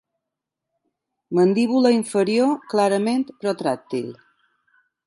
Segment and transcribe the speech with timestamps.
[1.39, 4.15] Mandíbula inferior clarament protràctil.